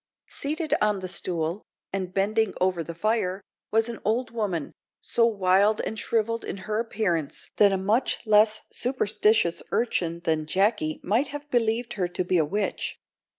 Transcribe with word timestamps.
Seated 0.29 0.73
on 0.81 0.97
the 0.97 1.07
stool, 1.07 1.61
and 1.93 2.11
bending 2.11 2.55
over 2.59 2.83
the 2.83 2.95
fire, 2.95 3.43
was 3.69 3.87
an 3.87 3.99
old 4.03 4.31
woman, 4.31 4.73
so 4.99 5.27
wild 5.27 5.79
and 5.81 5.99
shrivelled 5.99 6.43
in 6.43 6.57
her 6.65 6.79
appearance 6.79 7.51
that 7.57 7.71
a 7.71 7.77
much 7.77 8.25
less 8.25 8.61
superstitious 8.71 9.61
urchin 9.71 10.21
than 10.21 10.47
Jacky 10.47 10.99
might 11.03 11.27
have 11.27 11.51
believed 11.51 11.93
her 12.01 12.07
to 12.07 12.23
be 12.23 12.39
a 12.39 12.45
witch. 12.45 12.97